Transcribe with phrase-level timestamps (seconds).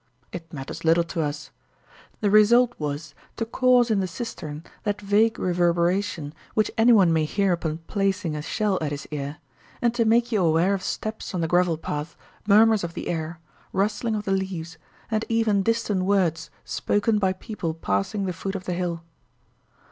[0.31, 1.51] It matters little to us.
[2.21, 7.53] The result was to cause in the cistern that vague reverberation which anyone may hear
[7.53, 9.37] upon placing a shell at his ear,
[9.79, 12.17] and to make you aware of steps on the gravel path,
[12.47, 13.39] murmurs of the air,
[13.73, 14.79] rustling of the leaves,
[15.11, 19.03] and even distant words spoken by people passing the foot of the hill.